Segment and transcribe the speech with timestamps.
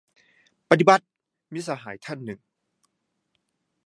[0.69, 1.03] ปฏิบัติ!-
[1.53, 2.39] มิตรสหายท่านหนึ่ง